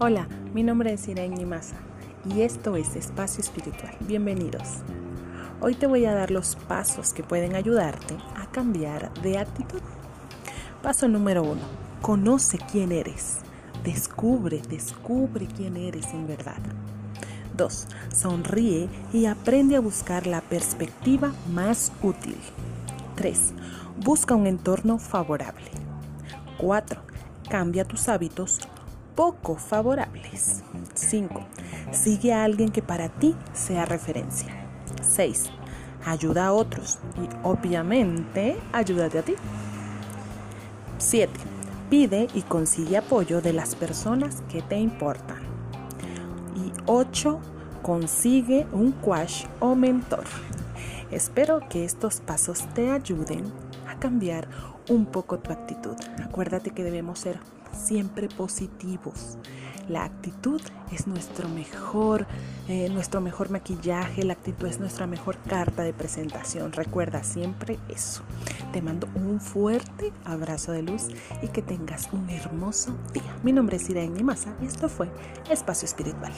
[0.00, 1.76] Hola, mi nombre es Irene Maza
[2.24, 3.96] y esto es Espacio Espiritual.
[4.00, 4.80] Bienvenidos.
[5.60, 9.80] Hoy te voy a dar los pasos que pueden ayudarte a cambiar de actitud.
[10.82, 11.60] Paso número uno,
[12.02, 13.38] conoce quién eres.
[13.84, 16.58] Descubre, descubre quién eres en verdad.
[17.56, 17.86] 2.
[18.12, 22.36] Sonríe y aprende a buscar la perspectiva más útil.
[23.14, 23.52] 3.
[24.04, 25.70] Busca un entorno favorable.
[26.58, 27.00] 4.
[27.48, 28.58] Cambia tus hábitos
[29.14, 30.62] poco favorables.
[30.94, 31.40] 5.
[31.92, 34.48] Sigue a alguien que para ti sea referencia.
[35.02, 35.50] 6.
[36.04, 39.34] Ayuda a otros y obviamente ayúdate a ti.
[40.98, 41.32] 7.
[41.90, 45.42] Pide y consigue apoyo de las personas que te importan.
[46.56, 47.40] Y 8.
[47.82, 50.24] Consigue un quash o mentor.
[51.10, 53.44] Espero que estos pasos te ayuden
[53.86, 54.48] a cambiar
[54.88, 55.96] un poco tu actitud.
[56.22, 57.38] Acuérdate que debemos ser
[57.74, 59.38] siempre positivos.
[59.88, 62.26] La actitud es nuestro mejor,
[62.68, 66.72] eh, nuestro mejor maquillaje, la actitud es nuestra mejor carta de presentación.
[66.72, 68.22] Recuerda siempre eso.
[68.72, 71.08] Te mando un fuerte abrazo de luz
[71.42, 73.36] y que tengas un hermoso día.
[73.42, 75.10] Mi nombre es Irene Maza y esto fue
[75.50, 76.32] Espacio Espiritual.